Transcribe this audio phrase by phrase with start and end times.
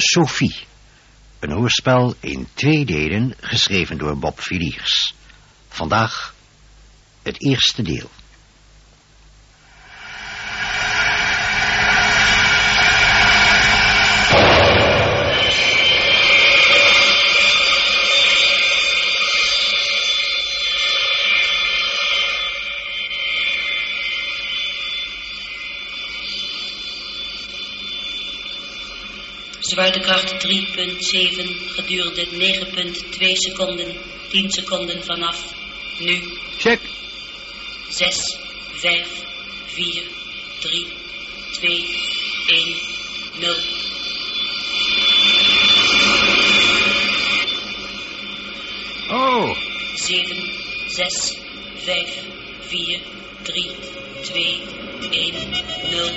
[0.00, 0.56] Sophie.
[1.38, 5.14] Een hoorspel in twee delen, geschreven door Bob Viliers.
[5.68, 6.34] Vandaag
[7.22, 8.10] het eerste deel.
[29.80, 33.96] Zwaartekracht 3.7 gedurende 9.2 seconden,
[34.30, 35.38] 10 seconden vanaf.
[35.98, 36.20] Nu.
[36.58, 36.80] Check.
[37.88, 38.36] 6,
[38.82, 39.06] 5,
[39.74, 40.02] 4,
[40.60, 40.86] 3,
[41.54, 41.84] 2,
[42.48, 42.76] 1,
[43.40, 43.56] 0.
[49.08, 49.56] Oh,
[49.96, 50.36] 7,
[50.88, 51.36] 6,
[51.86, 52.06] 5,
[52.68, 53.00] 4,
[53.44, 53.70] 3,
[54.24, 54.60] 2,
[55.10, 55.34] 1,
[55.90, 56.12] 0.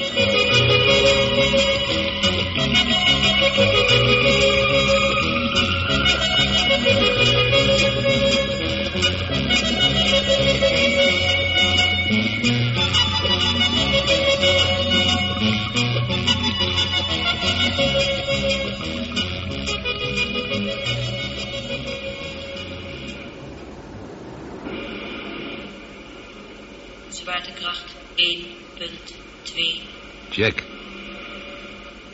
[27.09, 29.81] Zwaartekracht 1.2.
[30.29, 30.63] check.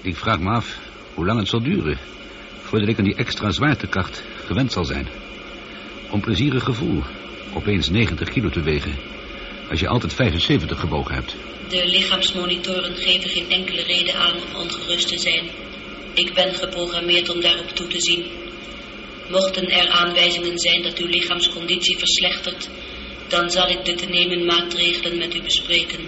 [0.02, 0.79] Ik vraag me af
[1.20, 2.00] hoe lang het zal duren...
[2.62, 5.08] voordat ik aan die extra zwaartekracht gewend zal zijn.
[6.09, 7.03] Onplezierig gevoel.
[7.53, 8.95] Opeens 90 kilo te wegen.
[9.70, 11.36] Als je altijd 75 gewogen hebt.
[11.70, 15.50] De lichaamsmonitoren geven geen enkele reden aan om ongerust te zijn.
[16.14, 18.26] Ik ben geprogrammeerd om daarop toe te zien.
[19.30, 22.70] Mochten er aanwijzingen zijn dat uw lichaamsconditie verslechtert,
[23.28, 26.00] dan zal ik de te nemen maatregelen met u bespreken.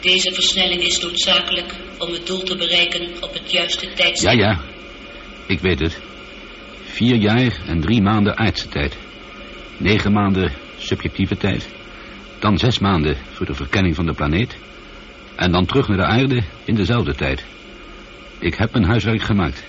[0.00, 4.32] Deze versnelling is noodzakelijk om het doel te bereiken op het juiste Ja, tijdstip.
[4.32, 4.60] ja.
[5.46, 6.00] Ik weet het.
[6.84, 8.96] Vier jaar en drie maanden aardse tijd.
[9.76, 11.68] Negen maanden subjectieve tijd.
[12.38, 14.56] Dan zes maanden voor de verkenning van de planeet.
[15.36, 17.44] En dan terug naar de aarde in dezelfde tijd.
[18.38, 19.64] Ik heb mijn huiswerk gemaakt.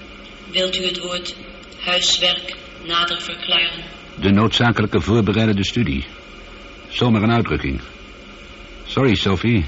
[0.52, 1.36] Wilt u het woord
[1.80, 2.56] huiswerk
[2.88, 3.84] nader verklaren?
[4.22, 6.06] De noodzakelijke voorbereidende studie.
[6.90, 7.82] Zomaar een uitdrukking.
[8.86, 9.66] Sorry, Sophie.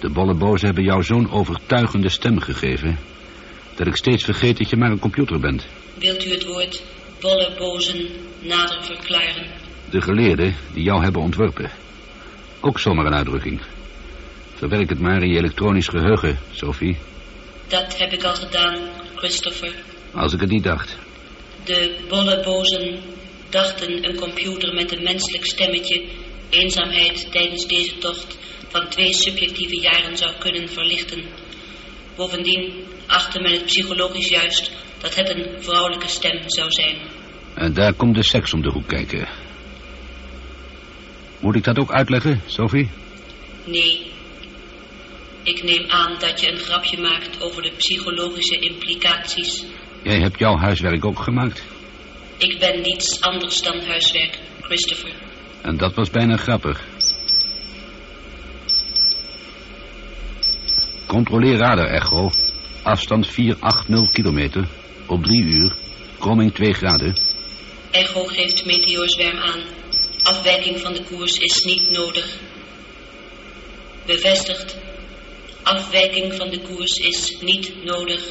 [0.00, 2.98] De bollebozen hebben jou zo'n overtuigende stem gegeven...
[3.74, 5.66] dat ik steeds vergeet dat je maar een computer bent.
[5.98, 6.82] Wilt u het woord
[7.20, 8.06] bollebozen
[8.38, 9.46] nader verklaren?
[9.90, 11.70] De geleerden die jou hebben ontworpen.
[12.60, 13.60] Ook zomaar een uitdrukking.
[14.54, 16.96] Verwerk het maar in je elektronisch geheugen, Sophie.
[17.68, 18.78] Dat heb ik al gedaan,
[19.14, 19.74] Christopher.
[20.14, 20.98] Als ik het niet dacht.
[21.64, 22.98] De bollebozen
[23.48, 26.04] dachten een computer met een menselijk stemmetje
[26.50, 28.38] eenzaamheid tijdens deze tocht
[28.70, 31.24] van twee subjectieve jaren zou kunnen verlichten.
[32.16, 34.70] Bovendien achtte men het psychologisch juist
[35.00, 36.96] dat het een vrouwelijke stem zou zijn.
[37.54, 39.28] En daar komt de seks om de hoek kijken.
[41.40, 42.90] Moet ik dat ook uitleggen, Sophie?
[43.64, 44.06] Nee.
[45.42, 49.64] Ik neem aan dat je een grapje maakt over de psychologische implicaties.
[50.02, 51.62] Jij hebt jouw huiswerk ook gemaakt.
[52.38, 55.12] Ik ben niets anders dan huiswerk, Christopher.
[55.62, 56.84] En dat was bijna grappig.
[61.10, 62.30] Controleer radar echo.
[62.84, 64.68] Afstand 480 kilometer.
[65.06, 65.76] Op drie uur.
[66.18, 67.16] Kromming 2 graden.
[67.90, 69.60] Echo geeft meteorzwerm aan.
[70.22, 72.36] Afwijking van de koers is niet nodig.
[74.06, 74.76] Bevestigd.
[75.62, 78.24] Afwijking van de koers is niet nodig.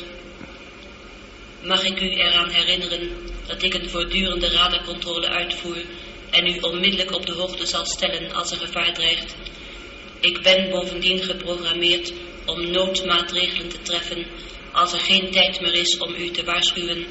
[1.64, 3.10] Mag ik u eraan herinneren
[3.48, 5.78] dat ik een voortdurende radarcontrole uitvoer
[6.30, 9.36] en u onmiddellijk op de hoogte zal stellen als er gevaar dreigt?
[10.20, 12.14] Ik ben bovendien geprogrammeerd
[12.50, 14.26] om noodmaatregelen te treffen
[14.72, 17.06] als er geen tijd meer is om u te waarschuwen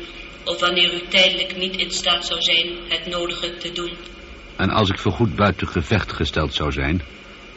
[0.45, 3.93] of wanneer u tijdelijk niet in staat zou zijn het nodige te doen.
[4.57, 7.03] En als ik voorgoed buiten gevecht gesteld zou zijn...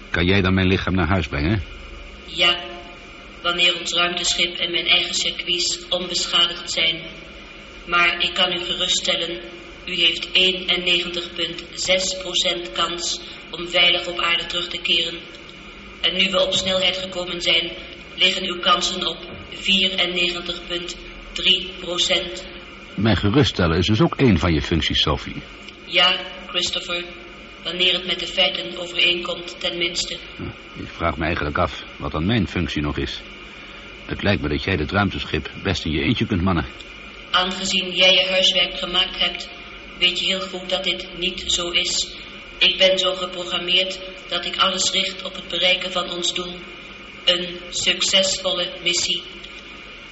[0.09, 1.63] kan jij dan mijn lichaam naar huis brengen?
[2.25, 2.59] Ja,
[3.41, 7.01] wanneer ons ruimteschip en mijn eigen circuits onbeschadigd zijn.
[7.85, 9.39] Maar ik kan u geruststellen,
[9.85, 10.31] u heeft 91,6%
[12.73, 13.21] kans
[13.51, 15.19] om veilig op aarde terug te keren.
[16.01, 17.71] En nu we op snelheid gekomen zijn,
[18.15, 19.17] liggen uw kansen op
[19.51, 19.61] 94,3%.
[22.95, 25.41] Mij geruststellen is dus ook één van je functies, Sophie.
[25.85, 26.15] Ja,
[26.47, 27.03] Christopher,
[27.63, 30.13] wanneer het met de feiten overeenkomt, tenminste.
[30.75, 33.21] Ik vraag me eigenlijk af wat dan mijn functie nog is.
[34.05, 36.65] Het lijkt me dat jij dit ruimteschip best in je eentje kunt mannen.
[37.31, 39.49] Aangezien jij je huiswerk gemaakt hebt,
[39.99, 42.15] weet je heel goed dat dit niet zo is.
[42.61, 46.53] Ik ben zo geprogrammeerd dat ik alles richt op het bereiken van ons doel.
[47.25, 49.21] Een succesvolle missie.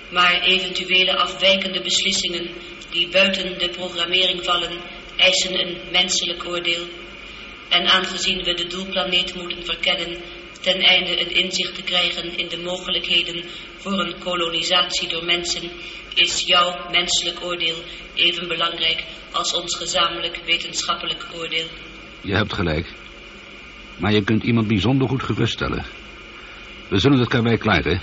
[0.09, 2.49] Maar eventuele afwijkende beslissingen
[2.89, 4.81] die buiten de programmering vallen,
[5.17, 6.87] eisen een menselijk oordeel.
[7.69, 10.21] En aangezien we de doelplaneet moeten verkennen,
[10.61, 13.43] ten einde een inzicht te krijgen in de mogelijkheden
[13.77, 15.71] voor een kolonisatie door mensen,
[16.13, 17.77] is jouw menselijk oordeel
[18.13, 21.67] even belangrijk als ons gezamenlijk wetenschappelijk oordeel.
[22.21, 22.94] Je hebt gelijk.
[23.98, 25.86] Maar je kunt iemand bijzonder goed geruststellen.
[26.89, 28.01] We zullen het karwei klaren.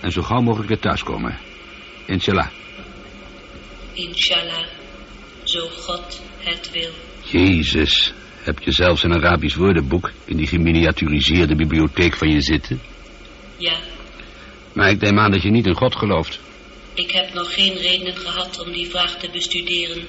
[0.00, 1.38] En zo gauw mogelijk weer thuiskomen.
[2.06, 2.48] Inshallah.
[3.92, 4.64] Inshallah,
[5.44, 6.90] zo God het wil.
[7.22, 10.10] Jezus, heb je zelfs een Arabisch woordenboek...
[10.24, 12.80] in die geminiaturiseerde bibliotheek van je zitten?
[13.56, 13.76] Ja,
[14.72, 16.40] Maar ik neem aan dat je niet in God gelooft.
[16.94, 20.04] ik heb nog geen redenen gehad om die vraag te bestuderen.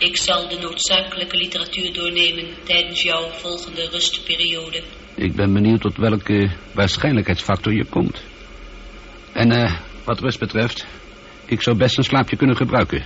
[0.00, 4.82] Ik zal de noodzakelijke literatuur doornemen tijdens jouw volgende rustperiode.
[5.14, 8.22] Ik ben benieuwd tot welke waarschijnlijkheidsfactor je komt.
[9.32, 10.86] En eh, wat rust betreft...
[11.46, 13.04] ik zou best een slaapje kunnen gebruiken.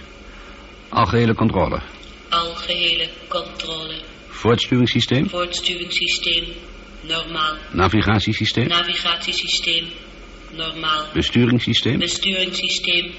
[0.88, 1.80] Algehele controle.
[2.28, 4.02] Algehele controle.
[4.28, 5.28] Voortsturingssysteem.
[5.28, 6.44] Voortstuwingssysteem.
[7.00, 7.56] Normaal.
[7.72, 8.66] Navigatiesysteem.
[8.66, 9.86] Navigatiesysteem.
[10.56, 11.06] Normaal.
[11.12, 11.98] Besturingssysteem.
[11.98, 13.12] Besturingssysteem.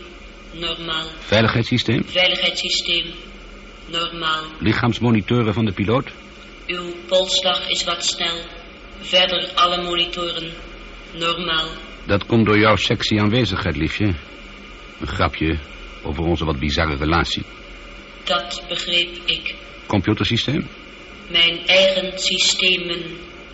[0.53, 1.07] Normaal.
[1.19, 2.03] Veiligheidssysteem.
[2.05, 3.33] Veiligheidssysteem.
[3.85, 4.43] Normaal.
[4.59, 6.11] Lichaamsmonitoren van de piloot.
[6.67, 8.37] Uw polsslag is wat snel.
[9.01, 10.51] Verder alle monitoren.
[11.13, 11.67] Normaal.
[12.05, 14.05] Dat komt door jouw sexy aanwezigheid, liefje.
[14.99, 15.57] Een grapje
[16.03, 17.43] over onze wat bizarre relatie.
[18.23, 19.55] Dat begreep ik.
[19.85, 20.67] Computersysteem.
[21.31, 23.01] Mijn eigen systemen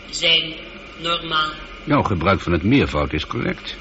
[0.09, 0.53] zijn
[1.01, 1.49] normaal.
[1.83, 3.77] Jouw gebruik van het meervoud is correct.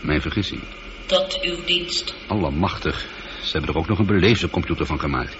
[0.00, 0.60] Mijn vergissing.
[1.06, 2.14] Tot uw dienst.
[2.26, 3.06] Allemachtig.
[3.42, 5.36] Ze hebben er ook nog een beleefde computer van gemaakt.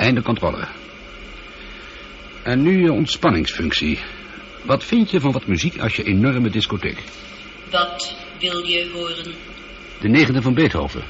[0.00, 0.66] Einde controle.
[2.42, 3.98] En nu je ontspanningsfunctie.
[4.62, 7.02] Wat vind je van wat muziek als je enorme discotheek?
[7.70, 9.34] Wat wil je horen?
[10.00, 11.02] De negende van Beethoven.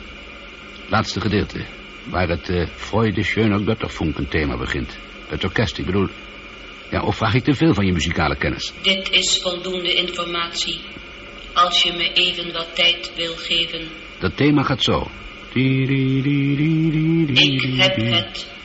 [0.88, 1.64] Laatste gedeelte.
[2.04, 4.98] Waar het uh, Freude Schöner Götterfunken thema begint.
[5.28, 6.08] Het orkest, ik bedoel...
[6.90, 8.72] Ja, of vraag ik te veel van je muzikale kennis?
[8.82, 10.81] Dit is voldoende informatie.
[11.52, 13.81] Als je me even wat tijd wil geven.
[14.19, 15.10] Dat thema gaat zo.
[15.52, 15.88] Ik
[17.76, 18.58] heb het.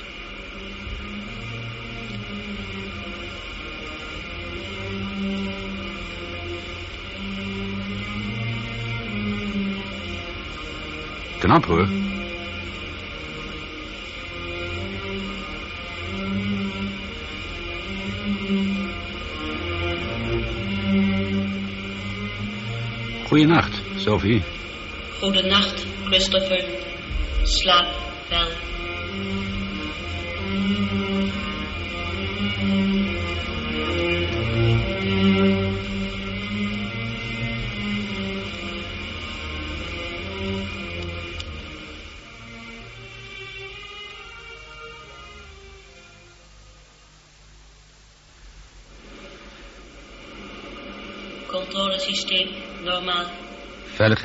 [11.45, 11.87] Knap hoor.
[23.29, 24.41] Goeienacht, Sophie.
[25.19, 26.63] Goedenacht, Christopher.
[27.45, 27.87] Slaap
[28.29, 28.74] wel.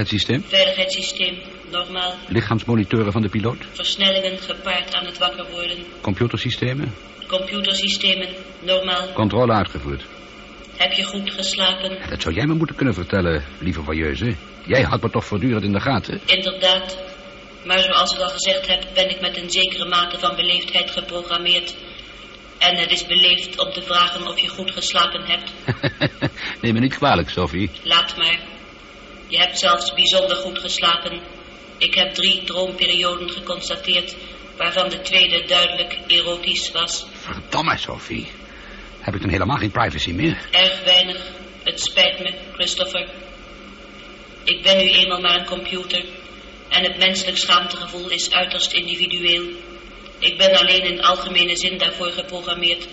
[0.07, 0.45] Veiligheidssysteem.
[0.49, 1.39] Veiligheidssysteem
[1.71, 2.15] normaal.
[2.29, 3.67] Lichaamsmonitoren van de piloot.
[3.73, 5.77] Versnellingen gepaard aan het wakker worden.
[6.01, 6.95] Computersystemen.
[7.27, 8.29] Computersystemen
[8.61, 9.13] normaal.
[9.13, 10.05] Controle uitgevoerd.
[10.77, 11.99] Heb je goed geslapen?
[12.11, 14.35] Dat zou jij me moeten kunnen vertellen, lieve voyeuse.
[14.67, 16.21] Jij had me toch voortdurend in de gaten.
[16.25, 16.99] Inderdaad.
[17.65, 21.75] Maar zoals ik al gezegd heb, ben ik met een zekere mate van beleefdheid geprogrammeerd.
[22.59, 25.53] En het is beleefd om te vragen of je goed geslapen hebt.
[26.63, 27.71] Neem me niet kwalijk, Sophie.
[27.83, 28.39] Laat maar.
[29.31, 31.21] Je hebt zelfs bijzonder goed geslapen.
[31.79, 34.17] Ik heb drie droomperioden geconstateerd,
[34.57, 37.07] waarvan de tweede duidelijk erotisch was.
[37.13, 38.31] Verdomme, Sophie.
[39.01, 40.39] Heb ik dan helemaal geen privacy meer?
[40.51, 41.23] Erg weinig.
[41.63, 43.09] Het spijt me, Christopher.
[44.45, 46.05] Ik ben nu eenmaal maar een computer.
[46.69, 49.45] En het menselijk schaamtegevoel is uiterst individueel.
[50.19, 52.89] Ik ben alleen in algemene zin daarvoor geprogrammeerd.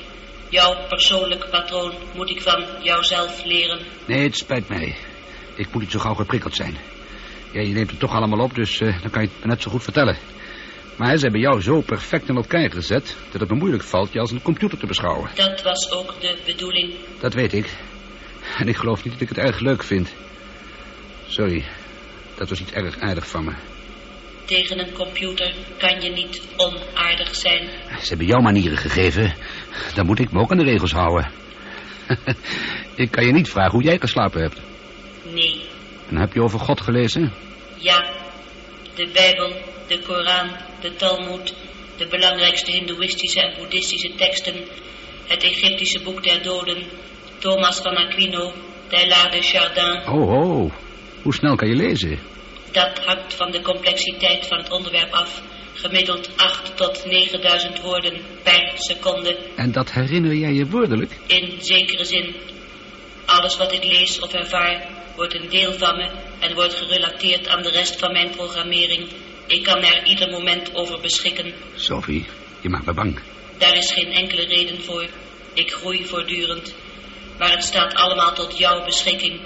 [0.49, 3.79] Jouw persoonlijk patroon moet ik van jouzelf leren.
[4.05, 4.95] Nee, het spijt mij.
[5.57, 6.77] Ik moet niet zo gauw geprikkeld zijn.
[7.51, 9.61] Ja, je neemt het toch allemaal op, dus eh, dan kan je het me net
[9.61, 10.17] zo goed vertellen.
[10.95, 13.15] Maar ze hebben jou zo perfect in elkaar gezet...
[13.31, 15.29] dat het me moeilijk valt je als een computer te beschouwen.
[15.35, 16.93] Dat was ook de bedoeling.
[17.19, 17.69] Dat weet ik.
[18.57, 20.13] En ik geloof niet dat ik het erg leuk vind.
[21.27, 21.65] Sorry,
[22.35, 23.53] dat was iets erg aardig van me.
[24.45, 27.67] Tegen een computer kan je niet onaardig zijn.
[28.01, 29.33] Ze hebben jou manieren gegeven.
[29.95, 31.31] Dan moet ik me ook aan de regels houden.
[32.95, 34.59] ik kan je niet vragen hoe jij geslapen hebt.
[35.33, 35.61] Nee.
[36.09, 37.33] En heb je over God gelezen?
[37.77, 38.09] Ja.
[38.95, 39.51] De Bijbel,
[39.87, 40.49] de Koran,
[40.81, 41.53] de Talmud,
[41.97, 44.55] de belangrijkste hindoeïstische en boeddhistische teksten,
[45.27, 46.83] het Egyptische boek der doden,
[47.39, 48.53] Thomas van Aquino,
[48.87, 50.07] Teilhard de Chardin.
[50.07, 50.71] Oh, oh.
[51.21, 52.19] Hoe snel kan je lezen?
[52.71, 55.41] Dat hangt van de complexiteit van het onderwerp af.
[55.73, 59.37] Gemiddeld 8 tot 9000 woorden per seconde.
[59.55, 61.11] En dat herinner jij je woordelijk?
[61.27, 62.35] In zekere zin.
[63.25, 66.09] Alles wat ik lees of ervaar wordt een deel van me
[66.39, 69.07] en wordt gerelateerd aan de rest van mijn programmering.
[69.47, 71.53] Ik kan er ieder moment over beschikken.
[71.75, 72.25] Sophie,
[72.61, 73.19] je maakt me bang.
[73.57, 75.05] Daar is geen enkele reden voor.
[75.53, 76.75] Ik groei voortdurend.
[77.37, 79.39] Maar het staat allemaal tot jouw beschikking.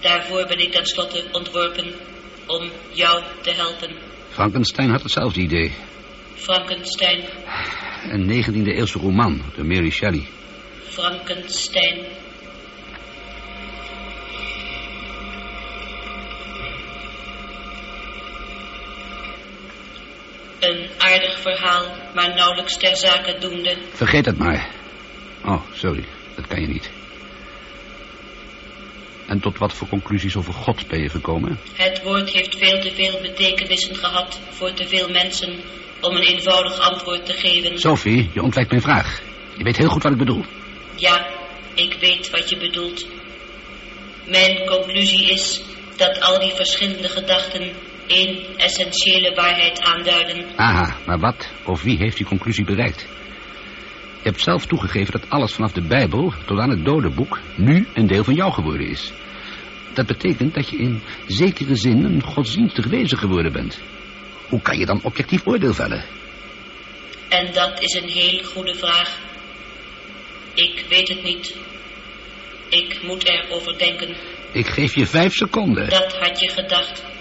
[0.00, 1.94] Daarvoor ben ik tenslotte ontworpen
[2.46, 3.96] om jou te helpen.
[4.30, 5.72] Frankenstein had hetzelfde idee.
[6.34, 7.24] Frankenstein,
[8.10, 10.26] Een 19e eeuwse roman door Mary Shelley.
[10.88, 12.04] Frankenstein.
[20.60, 23.76] Een aardig verhaal, maar nauwelijks ter zake doende.
[23.92, 24.70] Vergeet het maar.
[25.44, 26.04] Oh, sorry.
[26.36, 26.90] Dat kan je niet.
[29.26, 31.58] En tot wat voor conclusies over God ben je gekomen?
[31.74, 35.60] Het woord heeft veel te veel betekenissen gehad voor te veel mensen
[36.00, 37.78] om een eenvoudig antwoord te geven.
[37.78, 39.20] Sophie, je ontwijkt mijn vraag.
[39.56, 40.44] Je weet heel goed wat ik bedoel.
[40.96, 41.26] Ja,
[41.74, 43.06] ik weet wat je bedoelt.
[44.26, 45.62] Mijn conclusie is
[45.96, 47.72] dat al die verschillende gedachten
[48.12, 50.44] één essentiële waarheid aanduiden.
[50.56, 53.06] Aha, maar wat of wie heeft die conclusie bereikt?
[54.22, 58.06] Je hebt zelf toegegeven dat alles vanaf de Bijbel tot aan het dodenboek nu een
[58.06, 59.12] deel van jou geworden is.
[59.94, 63.80] Dat betekent dat je in zekere zin een godsdienstig wezen geworden bent.
[64.48, 66.04] Hoe kan je dan objectief oordeel vellen?
[67.28, 69.18] En dat is een heel goede vraag.
[70.54, 71.56] Ik weet het niet.
[72.68, 74.16] Ik moet erover denken.
[74.52, 75.88] Ik geef je vijf seconden.
[75.88, 77.11] Dat had je gedacht.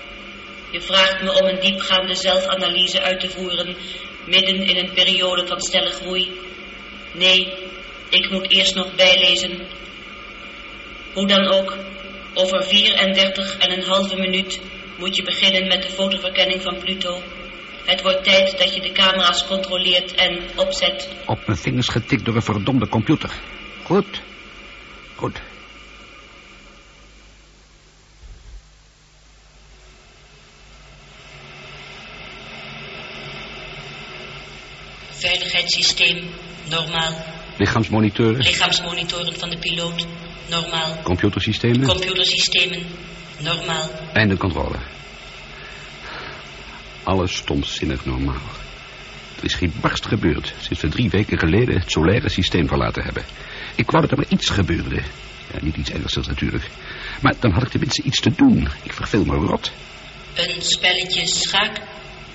[0.72, 3.76] Je vraagt me om een diepgaande zelfanalyse uit te voeren,
[4.26, 6.40] midden in een periode van stelle groei.
[7.14, 7.54] Nee,
[8.10, 9.68] ik moet eerst nog bijlezen.
[11.14, 11.78] Hoe dan ook,
[12.34, 14.62] over 34 en een halve minuut
[14.98, 17.22] moet je beginnen met de fotoverkenning van Pluto.
[17.86, 21.10] Het wordt tijd dat je de camera's controleert en opzet.
[21.26, 23.32] Op mijn vingers getikt door een verdomde computer.
[23.84, 24.22] Goed.
[25.16, 25.42] Goed.
[35.82, 36.30] Veiligheidssysteem,
[36.70, 37.14] normaal.
[37.58, 40.06] Lichaamsmoniteuren, Lichaamsmonitoren van de piloot,
[40.50, 40.98] normaal.
[41.04, 42.84] computersystemen, Computersystemen,
[43.40, 43.90] normaal.
[44.14, 44.78] einde controle.
[47.04, 48.42] Alles stomzinnig normaal.
[49.38, 53.24] Er is geen barst gebeurd sinds we drie weken geleden het solaire systeem verlaten hebben.
[53.76, 54.96] Ik wou dat er maar iets gebeurde.
[55.54, 56.70] Ja, niet iets ernstigs natuurlijk.
[57.22, 58.68] Maar dan had ik tenminste iets te doen.
[58.84, 59.72] Ik verveel me rot.
[60.36, 61.82] Een spelletje schaak,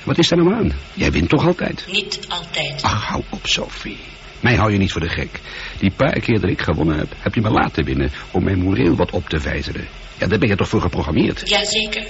[0.06, 0.72] Wat is daar nou aan?
[0.94, 1.86] Jij wint toch altijd?
[1.90, 2.82] niet altijd.
[2.82, 3.98] Ach, hou op, Sophie.
[4.40, 5.40] Mij hou je niet voor de gek.
[5.78, 8.96] Die paar keer dat ik gewonnen heb, heb je me laten winnen om mijn moreel
[8.96, 9.88] wat op te vijzelen.
[10.18, 11.48] Ja, daar ben je toch voor geprogrammeerd?
[11.48, 12.06] Jazeker.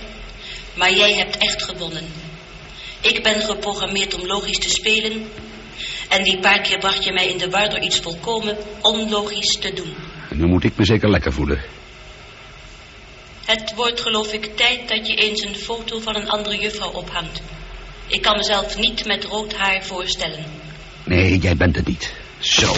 [0.75, 2.05] Maar jij hebt echt gewonnen.
[3.01, 5.25] Ik ben geprogrammeerd om logisch te spelen.
[6.09, 9.73] En die paar keer bracht je mij in de war door iets volkomen onlogisch te
[9.73, 9.95] doen.
[10.31, 11.61] En nu moet ik me zeker lekker voelen.
[13.45, 17.43] Het wordt geloof ik tijd dat je eens een foto van een andere juffrouw ophangt.
[18.07, 20.45] Ik kan mezelf niet met rood haar voorstellen.
[21.05, 22.13] Nee, jij bent het niet.
[22.39, 22.73] Zo.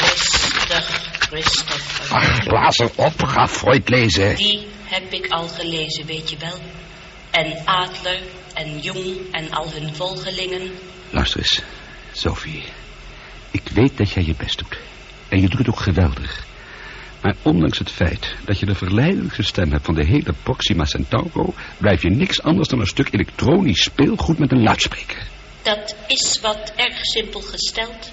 [0.00, 2.16] Rustig, Christopher.
[2.16, 3.22] Ach, blaas erop.
[3.22, 4.36] Ga Freud lezen.
[4.36, 6.58] Die heb ik al gelezen, weet je wel.
[7.30, 8.20] En Adler
[8.54, 10.72] en Jung en al hun volgelingen.
[11.10, 11.62] Luister eens,
[12.12, 12.64] Sophie.
[13.50, 14.78] Ik weet dat jij je best doet.
[15.28, 16.44] En je doet het ook geweldig.
[17.24, 21.54] Maar ondanks het feit dat je de verleidelijkste stem hebt van de hele Proxima Centauro...
[21.78, 25.26] blijf je niks anders dan een stuk elektronisch speelgoed met een luidspreker.
[25.62, 28.12] Dat is wat erg simpel gesteld.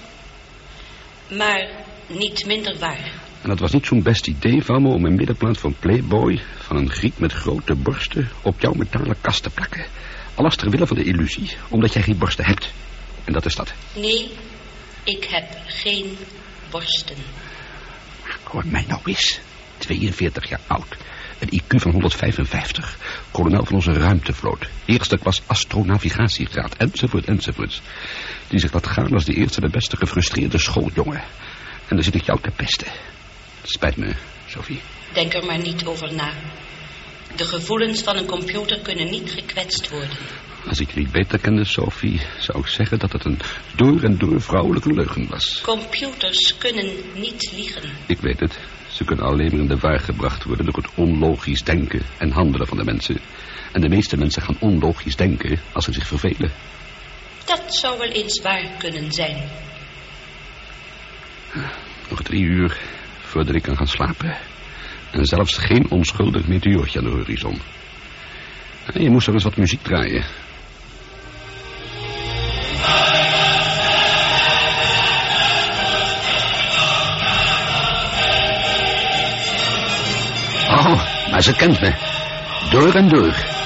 [1.36, 1.68] Maar
[2.06, 3.12] niet minder waar.
[3.42, 6.40] En dat was niet zo'n best idee van me om een middenplaat van Playboy...
[6.58, 9.86] van een griet met grote borsten op jouw metalen kast te plakken.
[10.34, 12.72] Alles ter wille van de illusie, omdat jij geen borsten hebt.
[13.24, 13.72] En dat is dat.
[13.94, 14.30] Nee,
[15.04, 16.16] ik heb geen
[16.70, 17.16] borsten.
[18.52, 19.40] Hoor mij nou eens.
[19.78, 20.96] 42 jaar oud.
[21.38, 22.98] Een IQ van 155.
[23.30, 24.68] Kolonel van onze ruimtevloot.
[24.84, 26.74] Eerste klas astronavigatiegraad.
[26.76, 27.82] Enzovoort, enzovoorts.
[28.48, 31.20] Die zich laat gaan als de eerste de beste gefrustreerde schooljongen.
[31.88, 32.88] En dan zit ik jou te pesten.
[33.62, 34.14] Spijt me,
[34.46, 34.80] Sophie.
[35.12, 36.32] Denk er maar niet over na.
[37.36, 40.16] De gevoelens van een computer kunnen niet gekwetst worden.
[40.68, 43.38] Als ik je niet beter kende, Sophie, zou ik zeggen dat het een
[43.76, 45.60] door en door vrouwelijke leugen was.
[45.60, 47.90] Computers kunnen niet liegen.
[48.06, 48.58] Ik weet het.
[48.88, 52.66] Ze kunnen alleen maar in de waar gebracht worden door het onlogisch denken en handelen
[52.66, 53.18] van de mensen.
[53.72, 56.52] En de meeste mensen gaan onlogisch denken als ze zich vervelen.
[57.44, 59.48] Dat zou wel eens waar kunnen zijn.
[62.10, 62.80] Nog drie uur
[63.20, 64.36] voordat ik kan gaan slapen.
[65.10, 67.60] En zelfs geen onschuldig meteoortje aan de horizon.
[68.92, 70.24] Je moest er eens wat muziek draaien.
[81.42, 81.92] Ze kent me.
[82.70, 83.61] Door en door.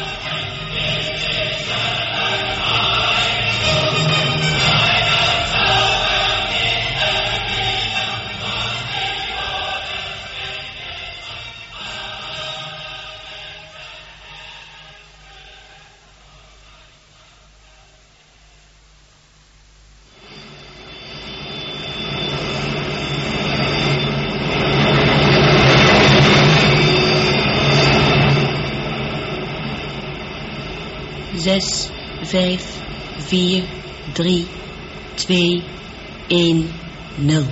[31.36, 31.88] Zes,
[32.22, 32.78] vijf,
[33.18, 33.62] vier,
[34.12, 34.46] drie,
[35.14, 35.62] twee,
[36.26, 36.70] één,
[37.14, 37.46] nul.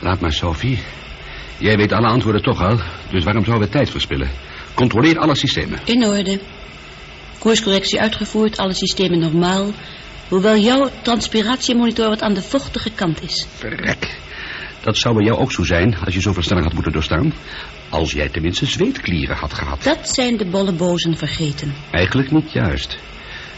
[0.00, 0.78] Laat maar, Sophie.
[1.58, 2.78] Jij weet alle antwoorden toch al,
[3.10, 4.30] dus waarom zouden we tijd verspillen?
[4.74, 5.78] Controleer alle systemen.
[5.84, 6.40] In orde.
[7.38, 9.70] Koerscorrectie uitgevoerd, alle systemen normaal.
[10.28, 13.46] Hoewel jouw transpiratiemonitor wat aan de vochtige kant is.
[13.54, 14.25] Verrek.
[14.86, 17.32] Dat zou bij jou ook zo zijn als je zo versnelling had moeten doorstaan.
[17.88, 19.82] Als jij tenminste zweetklieren had gehad.
[19.82, 21.74] Dat zijn de bollebozen vergeten.
[21.90, 22.98] Eigenlijk niet juist.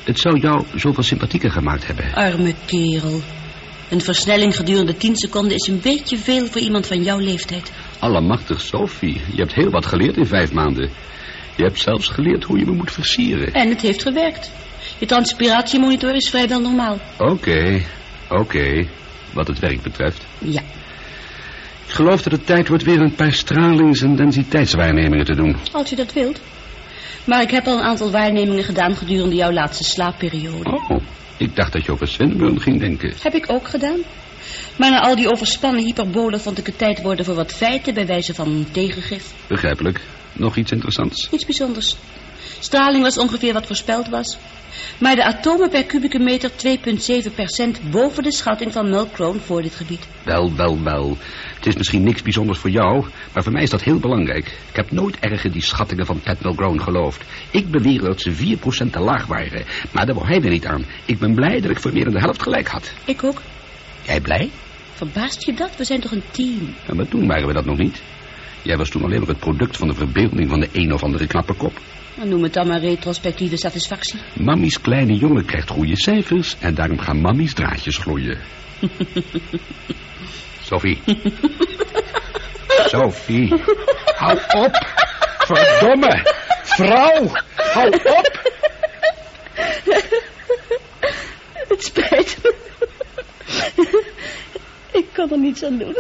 [0.05, 2.15] Het zou jou zoveel sympathieker gemaakt hebben.
[2.15, 3.21] Arme kerel.
[3.91, 7.73] Een versnelling gedurende 10 seconden is een beetje veel voor iemand van jouw leeftijd.
[7.99, 9.21] Allemachtig, Sophie.
[9.35, 10.91] Je hebt heel wat geleerd in vijf maanden.
[11.57, 13.53] Je hebt zelfs geleerd hoe je me moet versieren.
[13.53, 14.51] En het heeft gewerkt.
[14.99, 16.99] Je transpiratiemonitor is vrijwel normaal.
[17.19, 17.83] Oké,
[18.29, 18.87] oké.
[19.33, 20.27] Wat het werk betreft.
[20.39, 20.63] Ja.
[21.89, 25.57] Ik geloof dat het tijd wordt weer een paar stralings- en densiteitswaarnemingen te doen.
[25.73, 26.41] Als je dat wilt.
[27.25, 30.71] Maar ik heb al een aantal waarnemingen gedaan gedurende jouw laatste slaapperiode.
[30.71, 31.01] Oh,
[31.37, 33.13] ik dacht dat je over Swinburne ging denken.
[33.23, 33.99] Heb ik ook gedaan.
[34.77, 38.07] Maar na al die overspannen hyperbolen vond ik het tijd worden voor wat feiten bij
[38.07, 39.33] wijze van tegengif.
[39.47, 40.01] Begrijpelijk.
[40.33, 41.31] Nog iets interessants.
[41.31, 41.97] Niets bijzonders.
[42.59, 44.39] Straling was ongeveer wat voorspeld was.
[44.99, 50.07] Maar de atomen per kubieke meter 2,7% boven de schatting van Mulcrone voor dit gebied.
[50.25, 51.17] Wel, wel, wel.
[51.55, 54.47] Het is misschien niks bijzonders voor jou, maar voor mij is dat heel belangrijk.
[54.47, 57.23] Ik heb nooit erg in die schattingen van Pat Mulgrone geloofd.
[57.51, 60.85] Ik beweer dat ze 4% te laag waren, maar daar wou hij er niet aan.
[61.05, 62.93] Ik ben blij dat ik voor meer dan de helft gelijk had.
[63.05, 63.43] Ik ook.
[64.03, 64.51] Jij blij?
[64.95, 65.77] Verbaast je dat?
[65.77, 66.75] We zijn toch een team?
[66.87, 68.03] Ja, maar toen waren we dat nog niet.
[68.63, 71.27] Jij was toen alleen maar het product van de verbeelding van de een of andere
[71.27, 71.81] knappe kop.
[72.25, 74.21] Noem het dan maar retrospectieve satisfactie.
[74.35, 78.39] Mammy's kleine jongen krijgt goede cijfers en daarom gaan mammy's draadjes gloeien.
[80.69, 80.99] Sophie.
[82.67, 83.55] Sophie.
[84.17, 84.87] Hou op.
[85.39, 86.23] Verdomme.
[86.63, 87.31] Vrouw.
[87.55, 88.57] Hou op.
[91.69, 92.55] Het spijt me.
[94.93, 95.97] Ik kan er niets aan doen.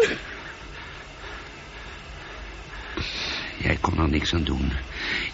[3.59, 4.72] Jij kon er niks aan doen.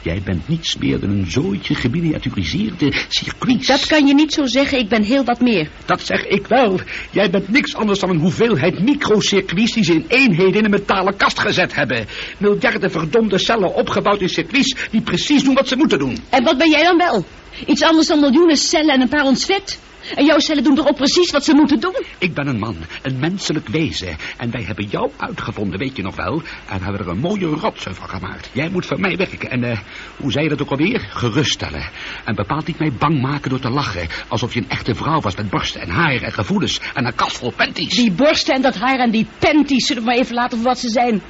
[0.04, 3.66] Jij bent niets meer dan een zooitje geminiaturiseerde circuits.
[3.66, 4.78] Dat kan je niet zo zeggen.
[4.78, 5.68] Ik ben heel wat meer.
[5.84, 6.80] Dat zeg ik wel.
[7.10, 11.16] Jij bent niks anders dan een hoeveelheid microcircuits die ze in eenheden in een metalen
[11.16, 12.06] kast gezet hebben.
[12.38, 16.18] Miljarden verdomde cellen opgebouwd in circuits die precies doen wat ze moeten doen.
[16.30, 17.24] En wat ben jij dan wel?
[17.66, 19.78] Iets anders dan miljoenen cellen en een paar ons vet?
[20.14, 22.04] En jouw cellen doen toch ook precies wat ze moeten doen?
[22.18, 24.16] Ik ben een man, een menselijk wezen.
[24.36, 26.42] En wij hebben jou uitgevonden, weet je nog wel.
[26.68, 28.50] En hebben er een mooie rotsen van gemaakt.
[28.52, 29.50] Jij moet voor mij werken.
[29.50, 29.78] En uh,
[30.16, 31.08] hoe zei je dat ook alweer?
[31.10, 31.90] Geruststellen.
[32.24, 34.08] En bepaald niet mij bang maken door te lachen.
[34.28, 36.80] Alsof je een echte vrouw was met borsten en haar en gevoelens.
[36.94, 37.94] En een kast vol panties.
[37.94, 40.78] Die borsten en dat haar en die panties zullen we maar even laten voor wat
[40.78, 41.22] ze zijn.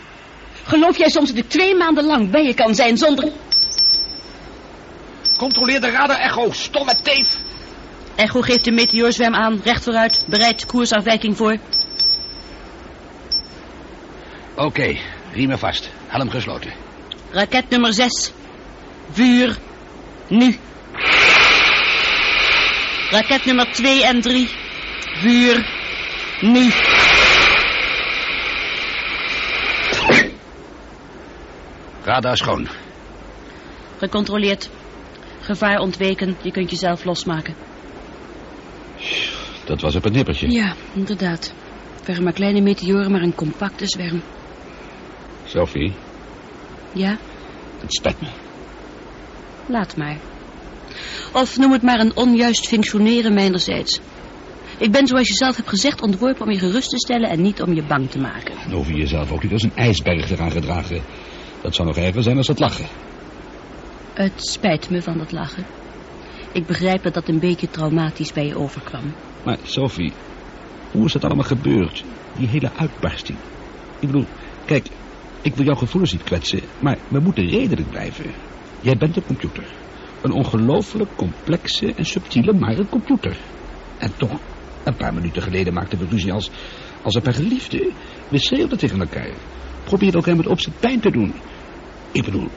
[0.64, 3.32] Geloof jij soms dat ik twee maanden lang bij je kan zijn zonder...
[5.36, 7.43] Controleer de radar echo, stomme teef.
[8.16, 11.58] Echo geeft de meteoorzwem aan, recht vooruit, bereid koersafwijking voor.
[14.54, 15.00] Oké, okay,
[15.32, 16.72] riemen vast, helm gesloten.
[17.30, 18.32] Raket nummer 6.
[19.10, 19.56] Vuur.
[20.28, 20.58] Nu.
[23.10, 24.48] Raket nummer 2 en 3.
[25.20, 25.66] Vuur.
[26.40, 26.70] Nu.
[32.04, 32.68] Radar schoon.
[33.98, 34.70] Gecontroleerd.
[35.40, 37.73] Gevaar ontweken, je kunt jezelf losmaken.
[39.64, 40.50] Dat was op het nippertje.
[40.50, 41.52] Ja, inderdaad.
[41.96, 44.22] Het waren maar kleine meteoren, maar een compacte zwerm.
[45.44, 45.92] Sophie?
[46.92, 47.18] Ja?
[47.80, 48.28] Het spijt me.
[49.66, 50.16] Laat maar.
[51.32, 54.00] Of noem het maar een onjuist functioneren mijnerzijds.
[54.78, 57.62] Ik ben, zoals je zelf hebt gezegd, ontworpen om je gerust te stellen en niet
[57.62, 58.56] om je bang te maken.
[58.56, 61.02] En over jezelf ook niet als een ijsberg eraan gedragen.
[61.62, 62.86] Dat zou nog erger zijn als het lachen.
[64.14, 65.64] Het spijt me van dat lachen.
[66.54, 69.14] Ik begrijp dat dat een beetje traumatisch bij je overkwam.
[69.44, 70.12] Maar Sophie,
[70.90, 72.04] hoe is dat allemaal gebeurd?
[72.36, 73.38] Die hele uitbarsting.
[73.98, 74.26] Ik bedoel,
[74.64, 74.86] kijk,
[75.42, 78.30] Ik wil jouw gevoelens niet kwetsen, maar we moeten redelijk blijven.
[78.80, 79.64] Jij bent een computer.
[80.22, 83.36] Een ongelooflijk complexe en subtiele, maar een computer.
[83.98, 84.40] En toch,
[84.84, 86.50] een paar minuten geleden maakten we ruzie als,
[87.02, 87.92] als een paar geliefden.
[88.28, 89.30] We schreeuwden tegen elkaar.
[89.84, 91.34] Probeerden elkaar met opzet pijn te doen.
[92.12, 92.48] Ik bedoel,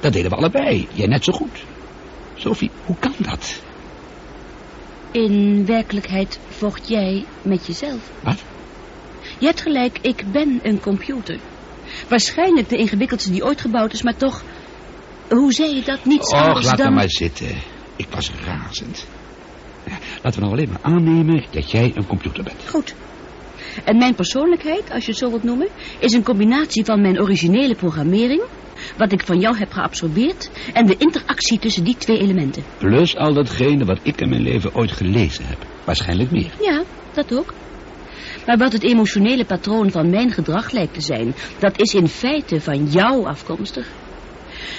[0.00, 0.88] dat deden we allebei.
[0.92, 1.64] Jij net zo goed.
[2.40, 3.62] Sophie, hoe kan dat?
[5.10, 8.10] In werkelijkheid vocht jij met jezelf.
[8.22, 8.42] Wat?
[9.38, 11.38] Je hebt gelijk, ik ben een computer.
[12.08, 14.42] Waarschijnlijk de ingewikkeldste die ooit gebouwd is, maar toch...
[15.28, 16.04] Hoe zei je dat?
[16.04, 16.94] Niets Och, anders laat dan...
[16.94, 17.48] maar zitten.
[17.96, 19.06] Ik was razend.
[20.22, 22.68] Laten we nou alleen maar aannemen dat jij een computer bent.
[22.68, 22.94] Goed.
[23.84, 27.74] En mijn persoonlijkheid, als je het zo wilt noemen, is een combinatie van mijn originele
[27.74, 28.42] programmering,
[28.96, 32.62] wat ik van jou heb geabsorbeerd, en de interactie tussen die twee elementen.
[32.78, 35.66] Plus al datgene wat ik in mijn leven ooit gelezen heb.
[35.84, 36.50] Waarschijnlijk meer.
[36.60, 37.54] Ja, dat ook.
[38.46, 42.60] Maar wat het emotionele patroon van mijn gedrag lijkt te zijn, dat is in feite
[42.60, 43.88] van jou afkomstig.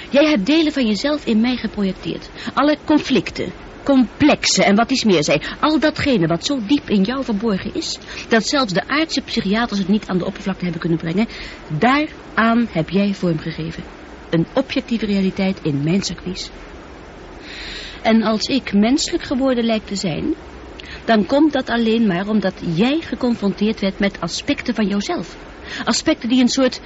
[0.10, 2.30] Jij hebt delen van jezelf in mij geprojecteerd.
[2.54, 3.52] Alle conflicten,
[3.84, 5.42] complexe en wat iets meer zij.
[5.60, 9.88] Al datgene wat zo diep in jou verborgen is, dat zelfs de aardse psychiaters het
[9.88, 11.28] niet aan de oppervlakte hebben kunnen brengen,
[11.68, 13.84] daaraan heb jij vorm gegeven.
[14.32, 16.50] Een objectieve realiteit in mijn circuits.
[18.02, 20.34] En als ik menselijk geworden lijkt te zijn,
[21.06, 25.36] dan komt dat alleen maar omdat jij geconfronteerd werd met aspecten van jouzelf.
[25.84, 26.82] Aspecten die een soort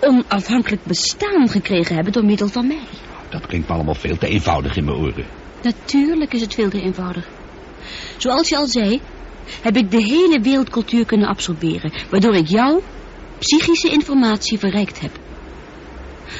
[0.00, 2.86] onafhankelijk bestaan gekregen hebben door middel van mij.
[3.28, 5.26] Dat klinkt me allemaal veel te eenvoudig in mijn oren.
[5.62, 7.28] Natuurlijk is het veel te eenvoudig.
[8.16, 9.00] Zoals je al zei,
[9.62, 12.82] heb ik de hele wereldcultuur kunnen absorberen, waardoor ik jouw
[13.38, 15.18] psychische informatie verrijkt heb.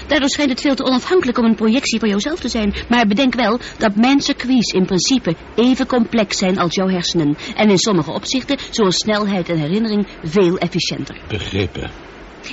[0.07, 2.75] Daardoor schijnt het veel te onafhankelijk om een projectie van jouzelf te zijn.
[2.89, 7.37] Maar bedenk wel dat mijn circuits in principe even complex zijn als jouw hersenen.
[7.55, 11.17] En in sommige opzichten, zoals snelheid en herinnering, veel efficiënter.
[11.29, 11.91] Begrepen.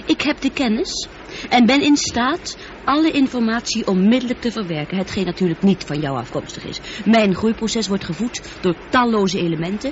[0.05, 1.07] Ik heb de kennis
[1.49, 4.97] en ben in staat alle informatie onmiddellijk te verwerken.
[4.97, 6.79] Hetgeen natuurlijk niet van jou afkomstig is.
[7.05, 9.91] Mijn groeiproces wordt gevoed door talloze elementen.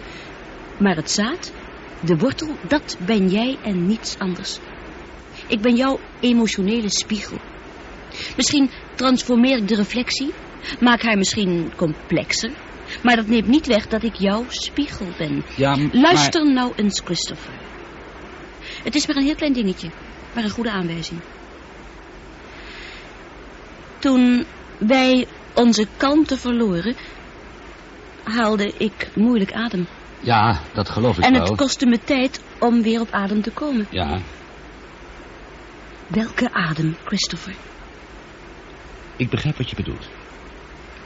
[0.80, 1.52] Maar het zaad,
[2.06, 4.60] de wortel, dat ben jij en niets anders.
[5.49, 7.38] Ik ben jouw emotionele spiegel.
[8.35, 10.33] Misschien transformeer ik de reflectie,
[10.79, 12.51] maak haar misschien complexer.
[13.03, 15.43] Maar dat neemt niet weg dat ik jouw spiegel ben.
[15.55, 17.53] Ja, Luister nou eens, Christopher.
[18.83, 19.89] Het is maar een heel klein dingetje,
[20.33, 21.19] maar een goede aanwijzing.
[23.99, 24.45] Toen
[24.77, 26.95] wij onze kalmte verloren,
[28.23, 29.88] haalde ik moeilijk adem.
[30.19, 31.41] Ja, dat geloof ik En wel.
[31.43, 33.88] het kostte me tijd om weer op adem te komen.
[33.89, 34.19] Ja,
[36.10, 37.54] Welke adem, Christopher?
[39.19, 40.10] ik begrijp wat je bedoelt.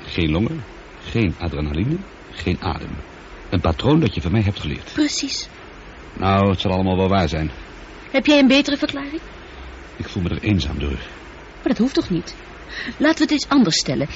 [0.05, 0.63] Geen longen,
[1.01, 1.97] geen adrenaline,
[2.31, 2.89] geen adem.
[3.49, 4.93] Een patroon dat je van mij hebt geleerd.
[4.93, 5.49] Precies.
[6.17, 7.51] Nou, het zal allemaal wel waar zijn.
[8.11, 9.21] Heb jij een betere verklaring?
[9.95, 10.99] Ik voel me er eenzaam door.
[11.53, 12.35] Maar dat hoeft toch niet?
[12.97, 14.07] Laten we het eens anders stellen.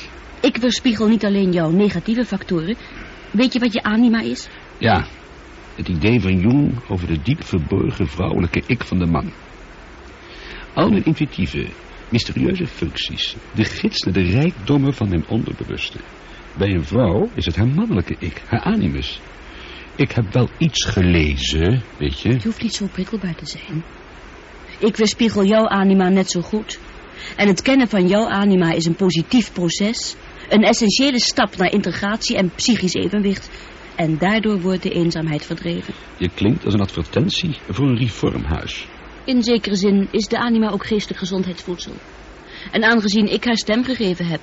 [0.42, 2.78] Ik weerspiegel niet alleen jouw negatieve factoren.
[3.32, 4.48] Weet je wat je anima is?
[4.78, 5.08] Ja,
[5.76, 9.32] het idee van Jung over de diep verborgen vrouwelijke ik van de man.
[10.78, 11.68] Al mijn intuïtieve,
[12.10, 15.98] mysterieuze functies, de gids naar de rijkdommen van mijn onderbewuste.
[16.58, 19.20] Bij een vrouw is het haar mannelijke ik, haar animus.
[19.96, 22.30] Ik heb wel iets gelezen, weet je.
[22.30, 23.84] Je hoeft niet zo prikkelbaar te zijn.
[24.80, 26.80] Ik weerspiegel jouw anima net zo goed.
[27.36, 30.16] En het kennen van jouw anima is een positief proces.
[30.50, 33.50] Een essentiële stap naar integratie en psychisch evenwicht.
[33.96, 35.94] En daardoor wordt de eenzaamheid verdreven.
[36.18, 38.88] Je klinkt als een advertentie voor een reformhuis.
[39.28, 41.94] In zekere zin is de anima ook geestelijk gezondheidsvoedsel.
[42.72, 44.40] En aangezien ik haar stem gegeven heb,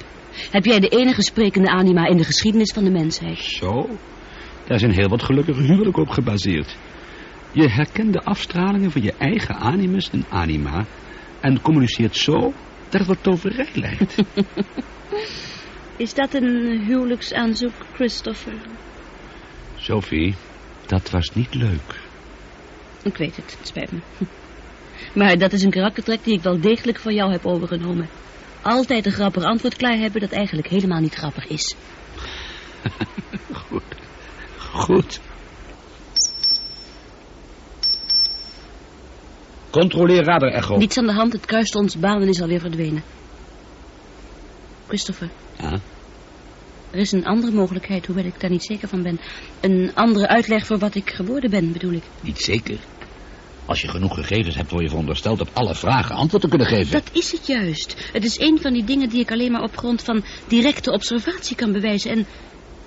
[0.50, 3.38] heb jij de enige sprekende anima in de geschiedenis van de mensheid.
[3.38, 3.88] Zo,
[4.66, 6.76] daar zijn heel wat gelukkige huwelijken op gebaseerd.
[7.52, 10.86] Je herkent de afstralingen van je eigen animus en anima...
[11.40, 12.52] en communiceert zo
[12.88, 14.16] dat het wat toverij lijkt.
[16.06, 18.54] Is dat een huwelijksaanzoek, Christopher?
[19.76, 20.34] Sophie,
[20.86, 22.00] dat was niet leuk.
[23.02, 23.98] Ik weet het, het spijt me.
[25.14, 28.08] Maar dat is een karaktertrek die ik wel degelijk van jou heb overgenomen.
[28.62, 31.74] Altijd een grappig antwoord klaar hebben dat eigenlijk helemaal niet grappig is.
[33.68, 33.82] Goed.
[34.58, 35.20] Goed.
[39.70, 40.76] Controleer radar echo.
[40.76, 43.02] Niets aan de hand, het kruist ons banen is alweer verdwenen.
[44.86, 45.28] Christopher,
[45.58, 45.80] Ja,
[46.90, 49.20] er is een andere mogelijkheid, hoewel ik daar niet zeker van ben.
[49.60, 52.02] Een andere uitleg voor wat ik geworden ben, bedoel ik.
[52.20, 52.78] niet zeker.
[53.66, 56.92] Als je genoeg gegevens hebt, word je verondersteld op alle vragen antwoord te kunnen geven.
[56.92, 58.10] Dat is het juist.
[58.12, 61.56] Het is een van die dingen die ik alleen maar op grond van directe observatie
[61.56, 62.10] kan bewijzen.
[62.10, 62.26] En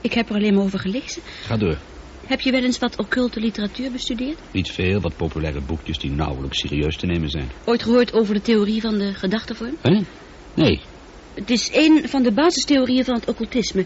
[0.02, 1.22] ik heb er alleen maar over gelezen.
[1.42, 1.78] Ga door.
[2.26, 4.40] Heb je wel eens wat occulte literatuur bestudeerd?
[4.52, 7.50] Niet veel, wat populaire boekjes die nauwelijks serieus te nemen zijn.
[7.66, 9.78] Ooit gehoord over de theorie van de gedachtevorm?
[9.82, 10.02] Hè?
[10.54, 10.82] Nee.
[11.34, 13.86] Het is een van de basistheorieën van het occultisme.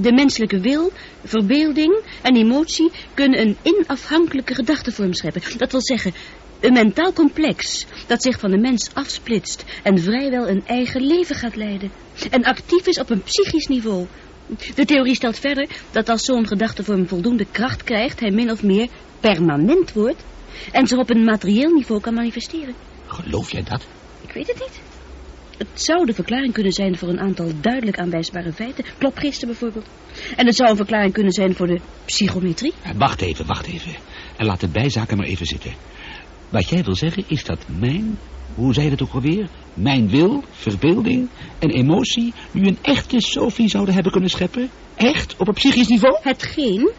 [0.00, 0.92] De menselijke wil,
[1.24, 5.58] verbeelding en emotie kunnen een inafhankelijke gedachtevorm scheppen.
[5.58, 6.12] Dat wil zeggen,
[6.60, 11.56] een mentaal complex dat zich van de mens afsplitst en vrijwel een eigen leven gaat
[11.56, 11.90] leiden.
[12.30, 14.06] En actief is op een psychisch niveau.
[14.74, 18.88] De theorie stelt verder dat als zo'n gedachtevorm voldoende kracht krijgt, hij min of meer
[19.20, 20.24] permanent wordt
[20.72, 22.74] en zich op een materieel niveau kan manifesteren.
[23.06, 23.86] Geloof jij dat?
[24.20, 24.91] Ik weet het niet.
[25.58, 28.84] Het zou de verklaring kunnen zijn voor een aantal duidelijk aanwijsbare feiten.
[28.98, 29.86] Klopgisten bijvoorbeeld.
[30.36, 32.72] En het zou een verklaring kunnen zijn voor de psychometrie.
[32.96, 33.94] Wacht even, wacht even.
[34.36, 35.72] En laat de bijzaken maar even zitten.
[36.48, 38.18] Wat jij wil zeggen is dat mijn,
[38.54, 39.48] hoe zei je het ook alweer?
[39.74, 44.70] Mijn wil, verbeelding en emotie nu een echte Sophie zouden hebben kunnen scheppen?
[44.94, 45.36] Echt?
[45.36, 46.18] Op een psychisch niveau?
[46.22, 46.90] Hetgeen,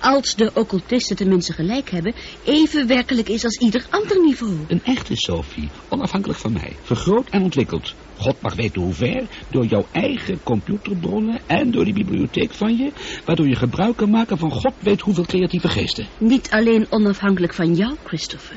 [0.00, 2.14] als de occultisten tenminste gelijk hebben,
[2.44, 4.56] even werkelijk is als ieder ander niveau.
[4.68, 7.94] Een echte Sophie, onafhankelijk van mij, vergroot en ontwikkeld.
[8.16, 12.92] God mag weten hoe ver, door jouw eigen computerbronnen en door die bibliotheek van je,
[13.24, 16.06] waardoor je gebruik kan maken van God weet hoeveel creatieve geesten.
[16.18, 18.56] Niet alleen onafhankelijk van jou, Christopher.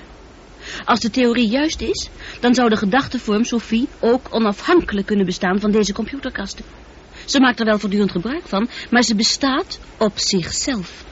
[0.86, 2.10] Als de theorie juist is,
[2.40, 6.66] dan zou de gedachtevorm Sophie ook onafhankelijk kunnen bestaan van deze computerkasten.
[7.26, 11.06] Ze maakt er wel voortdurend gebruik van, maar ze bestaat op zichzelf.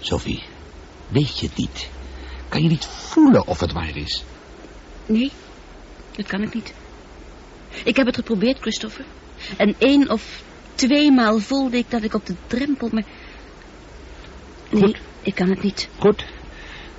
[0.00, 0.42] Sophie,
[1.08, 1.88] weet je het niet?
[2.48, 4.24] Kan je niet voelen of het waar is?
[5.06, 5.30] Nee,
[6.16, 6.74] dat kan ik niet.
[7.84, 9.04] Ik heb het geprobeerd, Christopher.
[9.56, 10.42] En één of
[10.74, 13.04] tweemaal voelde ik dat ik op de drempel, maar...
[14.70, 15.00] Nee, Goed.
[15.22, 15.88] ik kan het niet.
[15.98, 16.24] Goed,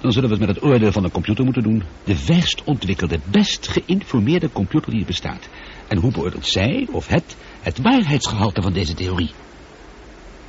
[0.02, 1.84] dan zullen we het met het oordeel van de computer moeten doen.
[2.04, 5.50] De verst ontwikkelde, best geïnformeerde computer die er bestaat.
[5.88, 9.32] En hoe beoordeelt zij of het het waarheidsgehalte van deze theorie?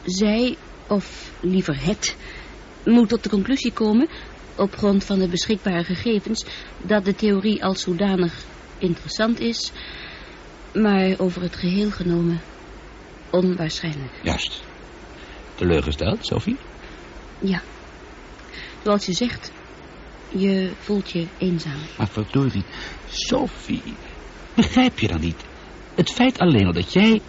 [0.04, 0.56] Zij,
[0.88, 2.16] of liever het,
[2.85, 4.09] moet tot de conclusie komen,
[4.57, 6.44] op grond van de beschikbare gegevens,
[6.83, 8.44] dat de theorie als zodanig
[8.79, 9.72] interessant is,
[10.74, 12.40] maar over het geheel genomen
[13.31, 14.12] onwaarschijnlijk.
[14.22, 14.62] Juist.
[15.55, 16.57] Teleurgesteld, Sophie?
[17.38, 17.62] Ja,
[18.83, 19.53] zoals je zegt,
[20.29, 21.81] je voelt je eenzaam.
[21.98, 22.64] Maar verdorie,
[23.09, 23.83] Sophie,
[24.55, 25.44] begrijp je dan niet?
[25.94, 27.20] Het feit alleen al dat jij...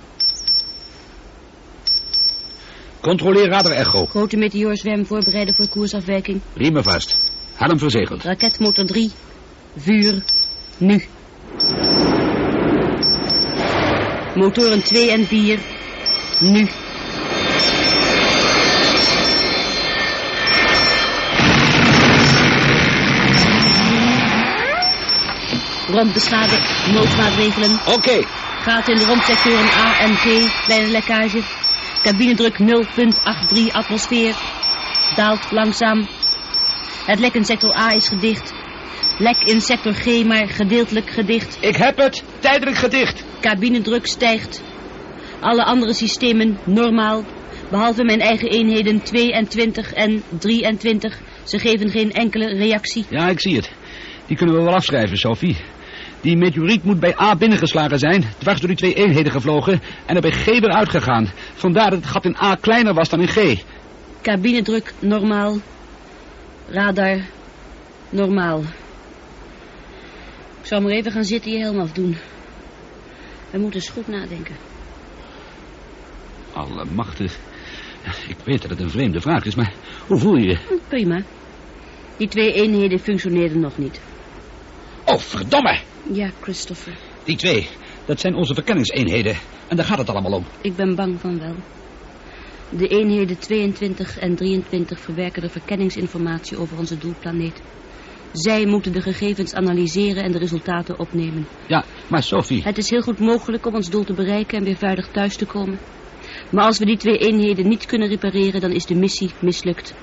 [3.02, 4.06] Controleer radar echo.
[4.06, 6.42] Grote meteoorzwem voorbereiden voor koersafwijking.
[6.54, 7.18] Riemen vast.
[7.54, 8.24] Helm verzegeld.
[8.24, 9.12] Raketmotor 3.
[9.78, 10.24] Vuur.
[10.78, 11.04] Nu.
[14.36, 15.60] Motoren 2 en 4.
[16.40, 16.68] Nu.
[25.88, 26.60] Rondbeschade.
[26.94, 27.80] Noodmaatregelen.
[27.86, 28.22] Oké.
[28.62, 30.52] Gaten in de romsectoren A en G.
[30.66, 31.42] Kleine lekkage.
[32.02, 34.36] Cabinedruk 0,83 atmosfeer.
[35.16, 36.08] Daalt langzaam.
[37.06, 38.54] Het lek in sector A is gedicht.
[39.18, 41.58] Lek in sector G maar gedeeltelijk gedicht.
[41.62, 42.24] Ik heb het.
[42.40, 43.24] Tijdelijk gedicht.
[43.42, 44.62] Cabinedruk stijgt.
[45.40, 47.24] Alle andere systemen normaal.
[47.70, 51.20] Behalve mijn eigen eenheden 22 en 23.
[51.44, 53.06] Ze geven geen enkele reactie.
[53.10, 53.72] Ja, ik zie het.
[54.28, 55.58] Die kunnen we wel afschrijven, Sophie.
[56.22, 60.22] Die meteoriet moet bij A binnengeslagen zijn, dwars door die twee eenheden gevlogen en er
[60.22, 61.32] bij G weer uitgegaan.
[61.54, 63.64] Vandaar dat het gat in A kleiner was dan in G.
[64.22, 65.58] Cabinedruk normaal.
[66.70, 67.20] Radar
[68.10, 68.60] normaal.
[70.62, 72.18] Ik zou maar even gaan zitten je helm afdoen.
[73.52, 74.56] We moeten eens goed nadenken.
[76.54, 77.38] Allemachtig.
[78.28, 79.74] Ik weet dat het een vreemde vraag is, maar
[80.08, 80.58] hoe voel je je?
[80.68, 81.22] Hm, Prima.
[82.18, 84.02] Die twee eenheden functioneerden nog niet.
[85.10, 85.80] Oh, verdomme!
[86.12, 86.94] Ja, Christopher.
[87.24, 87.68] Die twee,
[88.06, 89.36] dat zijn onze verkenningseenheden.
[89.68, 90.46] En daar gaat het allemaal om.
[90.62, 91.56] Ik ben bang van wel.
[92.70, 97.62] De eenheden 22 en 23 verwerken de verkenningsinformatie over onze doelplaneet.
[98.32, 101.48] Zij moeten de gegevens analyseren en de resultaten opnemen.
[101.68, 102.64] Ja, maar Sophie...
[102.64, 105.46] Het is heel goed mogelijk om ons doel te bereiken en weer veilig thuis te
[105.46, 105.80] komen.
[106.52, 109.94] Maar als we die twee eenheden niet kunnen repareren, dan is de missie mislukt.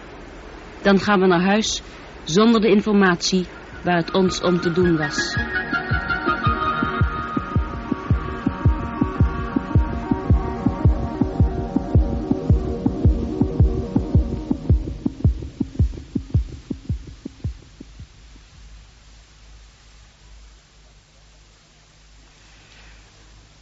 [0.83, 1.83] Dan gaan we naar huis
[2.25, 3.47] zonder de informatie
[3.87, 5.37] waar het ons om te doen was.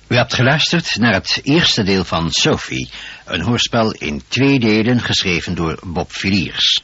[0.09, 2.91] U hebt geluisterd naar het eerste deel van Sophie,
[3.25, 6.83] een hoorspel in twee delen geschreven door Bob Villiers.